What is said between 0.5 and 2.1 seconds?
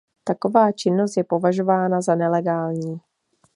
činnost je považována